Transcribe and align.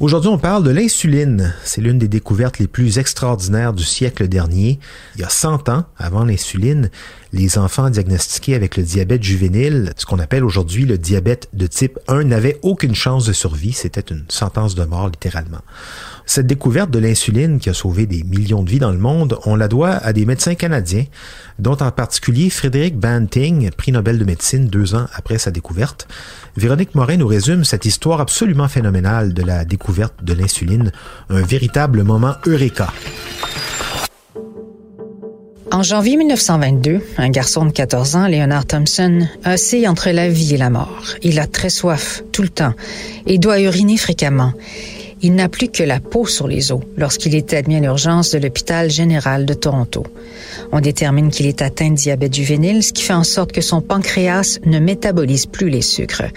Aujourd'hui, 0.00 0.30
on 0.30 0.38
parle 0.38 0.62
de 0.62 0.70
l'insuline. 0.70 1.52
C'est 1.64 1.80
l'une 1.80 1.98
des 1.98 2.06
découvertes 2.06 2.60
les 2.60 2.68
plus 2.68 3.00
extraordinaires 3.00 3.72
du 3.72 3.82
siècle 3.82 4.28
dernier. 4.28 4.78
Il 5.16 5.22
y 5.22 5.24
a 5.24 5.28
100 5.28 5.68
ans, 5.68 5.86
avant 5.96 6.24
l'insuline, 6.24 6.88
les 7.32 7.58
enfants 7.58 7.90
diagnostiqués 7.90 8.54
avec 8.54 8.76
le 8.76 8.84
diabète 8.84 9.24
juvénile, 9.24 9.92
ce 9.96 10.06
qu'on 10.06 10.20
appelle 10.20 10.44
aujourd'hui 10.44 10.86
le 10.86 10.98
diabète 10.98 11.48
de 11.52 11.66
type 11.66 11.98
1, 12.06 12.24
n'avaient 12.24 12.60
aucune 12.62 12.94
chance 12.94 13.26
de 13.26 13.32
survie. 13.32 13.72
C'était 13.72 14.00
une 14.00 14.24
sentence 14.28 14.76
de 14.76 14.84
mort, 14.84 15.08
littéralement. 15.08 15.62
Cette 16.26 16.46
découverte 16.46 16.90
de 16.90 17.00
l'insuline 17.00 17.58
qui 17.58 17.68
a 17.68 17.74
sauvé 17.74 18.06
des 18.06 18.22
millions 18.22 18.62
de 18.62 18.70
vies 18.70 18.78
dans 18.78 18.92
le 18.92 18.98
monde, 18.98 19.38
on 19.46 19.56
la 19.56 19.66
doit 19.66 19.90
à 19.94 20.12
des 20.12 20.26
médecins 20.26 20.54
canadiens, 20.54 21.06
dont 21.58 21.76
en 21.80 21.90
particulier 21.90 22.50
Frédéric 22.50 22.98
Banting, 22.98 23.70
prix 23.72 23.92
Nobel 23.92 24.18
de 24.18 24.24
médecine 24.24 24.68
deux 24.68 24.94
ans 24.94 25.06
après 25.14 25.38
sa 25.38 25.50
découverte. 25.50 26.06
Véronique 26.56 26.94
Morin 26.94 27.16
nous 27.16 27.26
résume 27.26 27.64
cette 27.64 27.84
histoire 27.84 28.20
absolument 28.20 28.68
phénoménale 28.68 29.34
de 29.34 29.42
la 29.42 29.64
découverte 29.64 29.87
de 30.22 30.32
l'insuline, 30.34 30.92
un 31.30 31.40
véritable 31.42 32.02
moment 32.02 32.34
eureka. 32.46 32.92
En 35.70 35.82
janvier 35.82 36.16
1922, 36.16 37.00
un 37.18 37.28
garçon 37.30 37.66
de 37.66 37.72
14 37.72 38.16
ans, 38.16 38.28
Leonard 38.28 38.66
Thompson, 38.66 39.26
oscille 39.46 39.88
entre 39.88 40.10
la 40.10 40.28
vie 40.28 40.54
et 40.54 40.56
la 40.56 40.70
mort. 40.70 41.04
Il 41.22 41.38
a 41.38 41.46
très 41.46 41.70
soif, 41.70 42.22
tout 42.32 42.42
le 42.42 42.48
temps, 42.48 42.74
et 43.26 43.38
doit 43.38 43.60
uriner 43.60 43.96
fréquemment. 43.96 44.52
Il 45.20 45.34
n'a 45.34 45.48
plus 45.48 45.68
que 45.68 45.82
la 45.82 46.00
peau 46.00 46.26
sur 46.26 46.46
les 46.46 46.70
os 46.70 46.80
lorsqu'il 46.96 47.34
est 47.34 47.52
admis 47.52 47.76
à 47.76 47.80
l'urgence 47.80 48.30
de 48.30 48.38
l'hôpital 48.38 48.88
général 48.88 49.46
de 49.46 49.54
Toronto. 49.54 50.04
On 50.70 50.80
détermine 50.80 51.30
qu'il 51.30 51.46
est 51.46 51.60
atteint 51.60 51.90
de 51.90 51.96
diabète 51.96 52.34
juvénile, 52.34 52.82
ce 52.82 52.92
qui 52.92 53.02
fait 53.02 53.14
en 53.14 53.24
sorte 53.24 53.52
que 53.52 53.60
son 53.60 53.80
pancréas 53.80 54.58
ne 54.64 54.78
métabolise 54.78 55.46
plus 55.46 55.70
les 55.70 55.82
sucres. 55.82 56.30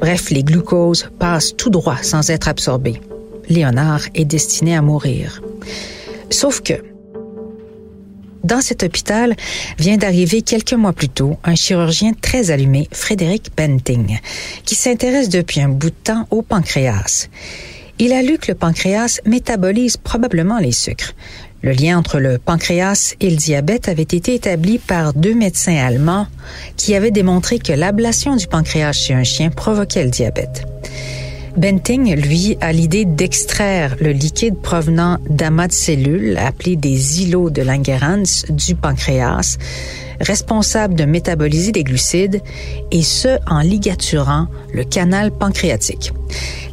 Bref, 0.00 0.30
les 0.30 0.44
glucoses 0.44 1.10
passent 1.18 1.56
tout 1.56 1.70
droit 1.70 1.98
sans 2.02 2.30
être 2.30 2.48
absorbés. 2.48 3.00
Léonard 3.48 4.02
est 4.14 4.24
destiné 4.24 4.76
à 4.76 4.82
mourir. 4.82 5.42
Sauf 6.30 6.60
que, 6.60 6.74
dans 8.44 8.60
cet 8.60 8.82
hôpital 8.82 9.34
vient 9.78 9.96
d'arriver 9.96 10.42
quelques 10.42 10.74
mois 10.74 10.92
plus 10.92 11.08
tôt 11.08 11.36
un 11.44 11.54
chirurgien 11.54 12.12
très 12.12 12.50
allumé, 12.50 12.88
Frédéric 12.92 13.50
Benting, 13.56 14.18
qui 14.64 14.74
s'intéresse 14.74 15.28
depuis 15.28 15.60
un 15.60 15.68
bout 15.68 15.90
de 15.90 15.94
temps 16.04 16.26
au 16.30 16.42
pancréas. 16.42 17.28
Il 17.98 18.12
a 18.12 18.22
lu 18.22 18.38
que 18.38 18.52
le 18.52 18.54
pancréas 18.54 19.20
métabolise 19.26 19.96
probablement 19.96 20.58
les 20.58 20.72
sucres. 20.72 21.14
Le 21.62 21.72
lien 21.72 21.98
entre 21.98 22.20
le 22.20 22.38
pancréas 22.38 23.14
et 23.20 23.30
le 23.30 23.36
diabète 23.36 23.88
avait 23.88 24.02
été 24.02 24.34
établi 24.34 24.78
par 24.78 25.12
deux 25.12 25.34
médecins 25.34 25.76
allemands 25.76 26.26
qui 26.76 26.94
avaient 26.94 27.10
démontré 27.10 27.58
que 27.58 27.72
l'ablation 27.72 28.36
du 28.36 28.46
pancréas 28.46 28.92
chez 28.92 29.14
un 29.14 29.24
chien 29.24 29.50
provoquait 29.50 30.04
le 30.04 30.10
diabète. 30.10 30.64
Benting, 31.56 32.14
lui, 32.14 32.56
a 32.60 32.72
l'idée 32.72 33.04
d'extraire 33.04 33.96
le 34.00 34.12
liquide 34.12 34.56
provenant 34.60 35.18
d'amas 35.28 35.66
de 35.66 35.72
cellules, 35.72 36.38
appelés 36.38 36.76
des 36.76 37.22
îlots 37.22 37.50
de 37.50 37.62
Langerhans, 37.62 38.44
du 38.50 38.76
pancréas, 38.76 39.58
responsable 40.20 40.94
de 40.94 41.04
métaboliser 41.04 41.72
des 41.72 41.82
glucides, 41.82 42.40
et 42.92 43.02
ce, 43.02 43.38
en 43.48 43.60
ligaturant 43.60 44.46
le 44.72 44.84
canal 44.84 45.32
pancréatique. 45.32 46.12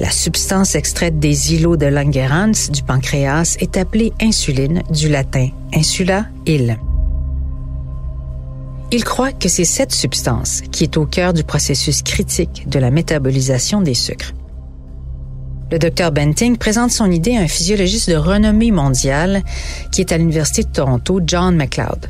La 0.00 0.10
substance 0.10 0.76
extraite 0.76 1.18
des 1.18 1.52
îlots 1.52 1.76
de 1.76 1.84
Langerhans 1.84 2.70
du 2.70 2.82
pancréas 2.82 3.56
est 3.60 3.76
appelée 3.76 4.14
insuline, 4.18 4.82
du 4.90 5.10
latin 5.10 5.48
insula, 5.74 6.24
île. 6.46 6.78
Il 8.92 9.04
croit 9.04 9.32
que 9.32 9.50
c'est 9.50 9.66
cette 9.66 9.92
substance 9.92 10.62
qui 10.72 10.84
est 10.84 10.96
au 10.96 11.04
cœur 11.04 11.34
du 11.34 11.44
processus 11.44 12.02
critique 12.02 12.66
de 12.66 12.78
la 12.78 12.90
métabolisation 12.90 13.82
des 13.82 13.92
sucres. 13.92 14.32
Le 15.70 15.78
docteur 15.78 16.12
Benting 16.12 16.56
présente 16.56 16.92
son 16.92 17.10
idée 17.10 17.36
à 17.36 17.40
un 17.40 17.46
physiologiste 17.46 18.08
de 18.08 18.16
renommée 18.16 18.70
mondiale 18.70 19.42
qui 19.92 20.00
est 20.00 20.12
à 20.12 20.18
l'Université 20.18 20.62
de 20.62 20.68
Toronto, 20.68 21.20
John 21.26 21.54
McLeod. 21.56 22.08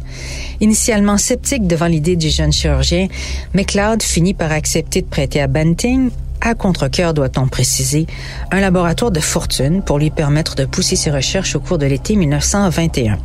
Initialement 0.60 1.18
sceptique 1.18 1.66
devant 1.66 1.86
l'idée 1.86 2.14
du 2.14 2.30
jeune 2.30 2.52
chirurgien, 2.52 3.08
McLeod 3.52 4.00
finit 4.00 4.32
par 4.32 4.52
accepter 4.52 5.02
de 5.02 5.08
prêter 5.08 5.40
à 5.40 5.48
Benting 5.48 6.10
à 6.40 6.54
contre-cœur, 6.54 7.14
doit-on 7.14 7.46
préciser, 7.46 8.06
un 8.50 8.60
laboratoire 8.60 9.10
de 9.10 9.20
fortune 9.20 9.82
pour 9.82 9.98
lui 9.98 10.10
permettre 10.10 10.54
de 10.54 10.64
pousser 10.64 10.96
ses 10.96 11.10
recherches 11.10 11.56
au 11.56 11.60
cours 11.60 11.78
de 11.78 11.86
l'été 11.86 12.16
1921. 12.16 13.18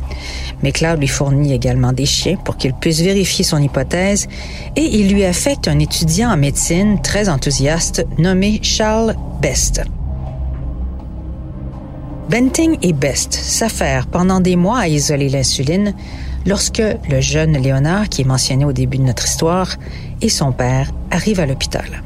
McLeod 0.62 1.00
lui 1.00 1.08
fournit 1.08 1.52
également 1.52 1.92
des 1.92 2.06
chiens 2.06 2.36
pour 2.36 2.56
qu'il 2.56 2.74
puisse 2.74 3.00
vérifier 3.00 3.44
son 3.44 3.58
hypothèse 3.58 4.28
et 4.76 4.82
il 4.82 5.12
lui 5.12 5.24
affecte 5.24 5.68
un 5.68 5.78
étudiant 5.78 6.30
en 6.30 6.36
médecine 6.36 7.00
très 7.02 7.28
enthousiaste 7.28 8.06
nommé 8.18 8.60
Charles 8.62 9.14
Best. 9.40 9.82
Benting 12.28 12.76
et 12.82 12.92
Best 12.92 13.34
s'affairent 13.34 14.08
pendant 14.08 14.40
des 14.40 14.56
mois 14.56 14.80
à 14.80 14.88
isoler 14.88 15.28
l'insuline 15.28 15.94
lorsque 16.44 16.82
le 17.08 17.20
jeune 17.20 17.56
Léonard, 17.56 18.08
qui 18.08 18.22
est 18.22 18.24
mentionné 18.24 18.64
au 18.64 18.72
début 18.72 18.98
de 18.98 19.04
notre 19.04 19.26
histoire, 19.26 19.76
et 20.22 20.28
son 20.28 20.52
père 20.52 20.90
arrivent 21.10 21.40
à 21.40 21.46
l'hôpital. 21.46 22.02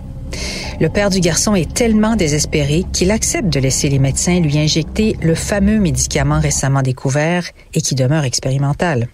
Le 0.80 0.88
père 0.88 1.10
du 1.10 1.20
garçon 1.20 1.54
est 1.54 1.72
tellement 1.74 2.16
désespéré 2.16 2.86
qu'il 2.90 3.10
accepte 3.10 3.50
de 3.50 3.60
laisser 3.60 3.90
les 3.90 3.98
médecins 3.98 4.40
lui 4.40 4.58
injecter 4.58 5.14
le 5.20 5.34
fameux 5.34 5.78
médicament 5.78 6.40
récemment 6.40 6.80
découvert 6.80 7.44
et 7.74 7.82
qui 7.82 7.94
demeure 7.94 8.24
expérimental. 8.24 9.08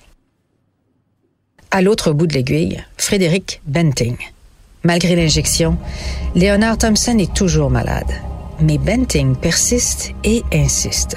À 1.73 1.83
l'autre 1.83 2.13
bout 2.13 2.29
de 2.29 2.35
l'aiguille, 2.35 2.85
Frédéric 2.97 3.61
Benting. 3.67 4.17
Malgré 4.85 5.17
l'injection, 5.17 5.77
Leonard 6.37 6.79
Thompson 6.79 7.19
est 7.19 7.35
toujours 7.35 7.71
malade. 7.71 8.13
Mais 8.61 8.79
Benting 8.79 9.35
persiste 9.35 10.13
et 10.23 10.45
insiste. 10.53 11.17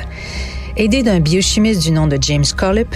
Aidé 0.80 1.04
d'un 1.04 1.20
biochimiste 1.20 1.82
du 1.82 1.92
nom 1.92 2.08
de 2.08 2.18
James 2.22 2.46
Collip, 2.56 2.96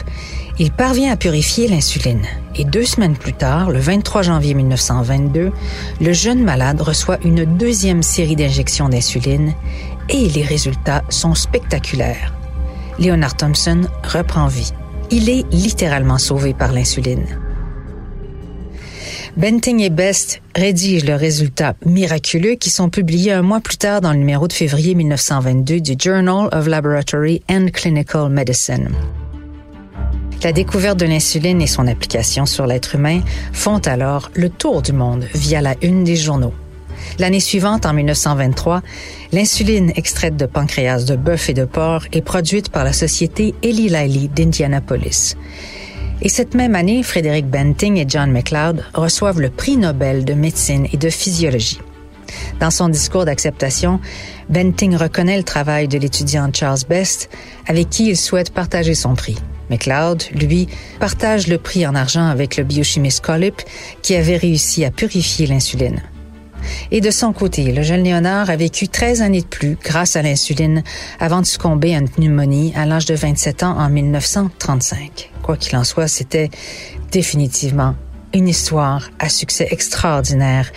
il 0.58 0.72
parvient 0.72 1.12
à 1.12 1.18
purifier 1.18 1.68
l'insuline. 1.68 2.22
Et 2.56 2.64
deux 2.64 2.86
semaines 2.86 3.18
plus 3.18 3.34
tard, 3.34 3.72
le 3.72 3.80
23 3.80 4.22
janvier 4.22 4.54
1922, 4.54 5.52
le 6.00 6.14
jeune 6.14 6.42
malade 6.46 6.80
reçoit 6.80 7.18
une 7.26 7.44
deuxième 7.44 8.02
série 8.02 8.38
d'injections 8.38 8.88
d'insuline 8.88 9.54
et 10.08 10.30
les 10.30 10.44
résultats 10.44 11.04
sont 11.10 11.36
spectaculaires. 11.36 12.34
Leonard 13.00 13.36
Thompson 13.36 13.82
reprend 14.02 14.48
vie. 14.48 14.72
Il 15.12 15.30
est 15.30 15.44
littéralement 15.52 16.20
sauvé 16.20 16.54
par 16.54 16.72
l'insuline. 16.72 17.43
Benting 19.36 19.80
et 19.80 19.90
Best 19.90 20.42
rédigent 20.56 21.08
leurs 21.08 21.20
résultats 21.20 21.74
miraculeux 21.88 22.54
qui 22.54 22.70
sont 22.70 22.90
publiés 22.90 23.32
un 23.32 23.42
mois 23.42 23.62
plus 23.62 23.78
tard 23.78 24.00
dans 24.00 24.12
le 24.12 24.20
numéro 24.20 24.48
de 24.48 24.54
février 24.54 24.94
1922 24.94 25.82
du 25.82 25.96
Journal 25.98 26.50
of 26.52 26.68
Laboratory 26.68 27.42
and 27.50 27.68
Clinical 27.74 28.30
Medicine. 28.30 28.90
La 30.44 30.52
découverte 30.52 31.00
de 31.00 31.08
l'insuline 31.08 31.64
et 31.64 31.68
son 31.68 31.88
application 31.88 32.46
sur 32.46 32.68
l'être 32.68 32.94
humain 32.94 33.22
font 33.54 33.80
alors 33.80 34.30
le 34.36 34.50
tour 34.50 34.84
du 34.84 34.94
monde 34.94 35.26
via 35.34 35.62
la 35.62 35.74
une 35.82 36.04
des 36.04 36.16
journaux. 36.16 36.54
L'année 37.18 37.40
suivante, 37.40 37.88
en 37.88 37.94
1923, 37.94 38.84
l'insuline 39.32 39.92
extraite 39.96 40.38
de 40.38 40.46
pancréas 40.46 41.06
de 41.06 41.16
bœuf 41.16 41.50
et 41.50 41.54
de 41.56 41.66
porc 41.66 42.06
est 42.12 42.22
produite 42.22 42.70
par 42.70 42.84
la 42.84 42.94
société 42.94 43.56
Eli 43.64 43.90
Lilly 43.90 44.30
d'Indianapolis. 44.30 45.36
Et 46.26 46.30
cette 46.30 46.56
même 46.56 46.74
année, 46.74 47.04
Frédéric 47.04 47.48
Benting 47.48 47.98
et 47.98 48.06
John 48.08 48.32
McLeod 48.32 48.86
reçoivent 48.94 49.42
le 49.42 49.50
prix 49.50 49.76
Nobel 49.76 50.24
de 50.24 50.34
médecine 50.34 50.88
et 50.94 50.98
de 50.98 51.10
physiologie. 51.10 51.82
Dans 52.62 52.72
son 52.72 52.88
discours 52.88 53.26
d'acceptation, 53.26 54.00
Benting 54.48 54.96
reconnaît 54.96 55.38
le 55.38 55.44
travail 55.44 55.90
de 55.90 55.98
l'étudiant 55.98 56.50
Charles 56.54 56.86
Best, 56.88 57.30
avec 57.68 57.90
qui 57.90 58.08
il 58.08 58.16
souhaite 58.16 58.54
partager 58.54 58.96
son 58.96 59.16
prix. 59.16 59.38
McLeod, 59.70 60.24
lui, 60.34 60.70
partage 60.98 61.48
le 61.48 61.58
prix 61.58 61.86
en 61.86 61.94
argent 61.94 62.26
avec 62.26 62.56
le 62.56 62.64
biochimiste 62.64 63.20
Collip, 63.20 63.62
qui 64.02 64.16
avait 64.16 64.38
réussi 64.38 64.86
à 64.86 64.92
purifier 64.92 65.46
l'insuline. 65.46 66.02
Et 66.92 67.02
de 67.02 67.12
son 67.12 67.34
côté, 67.34 67.74
le 67.74 67.84
jeune 67.84 68.04
Léonard 68.04 68.50
a 68.50 68.56
vécu 68.56 68.88
13 68.88 69.22
années 69.22 69.42
de 69.42 69.48
plus 69.48 69.78
grâce 69.84 70.16
à 70.16 70.22
l'insuline 70.22 70.84
avant 71.20 71.42
de 71.42 71.46
succomber 71.46 71.94
à 71.94 72.00
une 72.00 72.08
pneumonie 72.08 72.72
à 72.78 72.86
l'âge 72.86 73.06
de 73.06 73.16
27 73.16 73.64
ans 73.64 73.78
en 73.78 73.90
1935. 73.90 75.33
Quoi 75.44 75.58
qu'il 75.58 75.78
en 75.78 75.84
soit, 75.84 76.08
c'était 76.08 76.50
définitivement 77.12 77.96
une 78.34 78.48
histoire 78.48 79.12
à 79.20 79.30
succès 79.30 79.68
extraordinaire. 79.70 80.72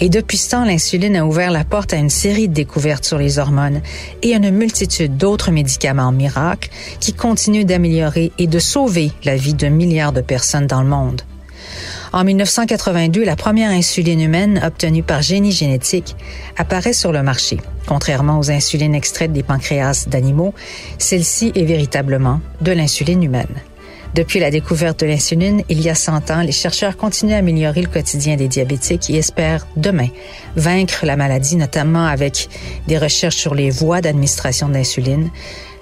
Et 0.00 0.10
depuis 0.10 0.36
ce 0.36 0.50
temps, 0.50 0.64
l'insuline 0.64 1.16
a 1.16 1.24
ouvert 1.24 1.50
la 1.50 1.64
porte 1.64 1.94
à 1.94 1.96
une 1.96 2.10
série 2.10 2.48
de 2.48 2.54
découvertes 2.54 3.04
sur 3.04 3.16
les 3.16 3.38
hormones 3.38 3.80
et 4.22 4.34
à 4.34 4.36
une 4.36 4.50
multitude 4.50 5.16
d'autres 5.16 5.50
médicaments 5.50 6.12
miracles 6.12 6.68
qui 7.00 7.14
continuent 7.14 7.64
d'améliorer 7.64 8.32
et 8.38 8.46
de 8.46 8.58
sauver 8.58 9.10
la 9.24 9.36
vie 9.36 9.54
de 9.54 9.68
milliards 9.68 10.12
de 10.12 10.20
personnes 10.20 10.66
dans 10.66 10.82
le 10.82 10.88
monde. 10.88 11.22
En 12.12 12.24
1982, 12.24 13.24
la 13.24 13.36
première 13.36 13.70
insuline 13.70 14.20
humaine 14.20 14.60
obtenue 14.64 15.02
par 15.02 15.22
génie 15.22 15.52
génétique 15.52 16.16
apparaît 16.56 16.92
sur 16.92 17.12
le 17.12 17.22
marché. 17.22 17.58
Contrairement 17.86 18.38
aux 18.38 18.50
insulines 18.50 18.94
extraites 18.94 19.32
des 19.32 19.42
pancréas 19.42 20.06
d'animaux, 20.08 20.54
celle-ci 20.98 21.52
est 21.54 21.64
véritablement 21.64 22.40
de 22.60 22.72
l'insuline 22.72 23.22
humaine. 23.22 23.46
Depuis 24.14 24.40
la 24.40 24.50
découverte 24.50 25.00
de 25.00 25.06
l'insuline, 25.06 25.62
il 25.68 25.80
y 25.80 25.88
a 25.90 25.94
100 25.94 26.30
ans, 26.30 26.40
les 26.42 26.52
chercheurs 26.52 26.96
continuent 26.96 27.34
à 27.34 27.38
améliorer 27.38 27.82
le 27.82 27.88
quotidien 27.88 28.36
des 28.36 28.48
diabétiques 28.48 29.10
et 29.10 29.16
espèrent 29.16 29.66
demain 29.76 30.08
vaincre 30.56 31.04
la 31.06 31.16
maladie, 31.16 31.56
notamment 31.56 32.06
avec 32.06 32.48
des 32.86 32.98
recherches 32.98 33.36
sur 33.36 33.54
les 33.54 33.70
voies 33.70 34.00
d'administration 34.00 34.68
d'insuline, 34.68 35.30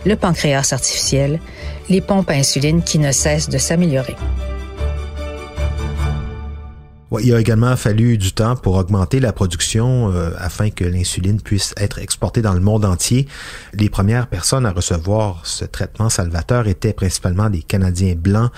le 0.04 0.16
pancréas 0.16 0.68
artificiel, 0.72 1.40
les 1.88 2.00
pompes 2.00 2.30
à 2.30 2.34
insuline 2.34 2.82
qui 2.82 2.98
ne 2.98 3.12
cessent 3.12 3.48
de 3.48 3.58
s'améliorer. 3.58 4.16
Il 7.22 7.34
a 7.34 7.40
également 7.40 7.76
fallu 7.76 8.18
du 8.18 8.32
temps 8.32 8.56
pour 8.56 8.74
augmenter 8.76 9.20
la 9.20 9.32
production 9.32 10.12
euh, 10.12 10.30
afin 10.38 10.70
que 10.70 10.84
l'insuline 10.84 11.40
puisse 11.40 11.74
être 11.76 11.98
exportée 11.98 12.42
dans 12.42 12.54
le 12.54 12.60
monde 12.60 12.84
entier. 12.84 13.26
Les 13.74 13.88
premières 13.88 14.26
personnes 14.26 14.66
à 14.66 14.72
recevoir 14.72 15.40
ce 15.44 15.64
traitement 15.64 16.08
salvateur 16.08 16.66
étaient 16.68 16.92
principalement 16.92 17.50
des 17.50 17.62
Canadiens 17.62 18.14
blancs 18.16 18.50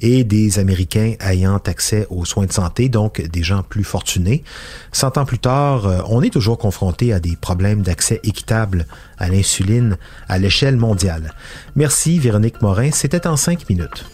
et 0.00 0.24
des 0.24 0.58
Américains 0.58 1.14
ayant 1.20 1.56
accès 1.56 2.06
aux 2.10 2.24
soins 2.24 2.46
de 2.46 2.52
santé, 2.52 2.88
donc 2.88 3.20
des 3.20 3.42
gens 3.42 3.62
plus 3.62 3.84
fortunés. 3.84 4.44
Cent 4.92 5.18
ans 5.18 5.24
plus 5.24 5.38
tard, 5.38 5.86
euh, 5.86 6.00
on 6.08 6.22
est 6.22 6.30
toujours 6.30 6.58
confronté 6.58 7.12
à 7.12 7.20
des 7.20 7.36
problèmes 7.36 7.82
d'accès 7.82 8.20
équitable 8.22 8.86
à 9.18 9.28
l'insuline 9.28 9.96
à 10.28 10.38
l'échelle 10.38 10.76
mondiale. 10.76 11.32
Merci 11.76 12.18
Véronique 12.18 12.60
Morin, 12.62 12.90
c'était 12.92 13.26
en 13.26 13.36
cinq 13.36 13.68
minutes. 13.68 14.04